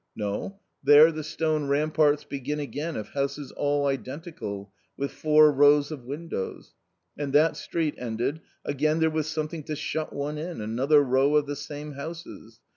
No, 0.15 0.59
there 0.83 1.11
the 1.11 1.23
stone 1.23 1.67
ramparts 1.67 2.23
begin 2.23 2.59
again 2.59 2.95
of 2.95 3.09
houses 3.09 3.51
all 3.51 3.85
identical, 3.85 4.73
with 4.97 5.11
four 5.11 5.51
rows 5.51 5.91
of 5.91 6.05
windows. 6.05 6.73
And 7.19 7.33
that 7.33 7.55
street 7.55 7.93
ended, 7.99 8.41
again 8.65 8.99
there 8.99 9.11
was 9.11 9.27
some 9.27 9.45
^ 9.47 9.49
thing 9.51 9.61
to 9.65 9.75
shut 9.75 10.11
one 10.11 10.39
in, 10.39 10.59
another 10.59 11.03
row 11.03 11.35
of 11.35 11.45
the 11.45 11.55
same 11.55 11.91
houses. 11.91 12.59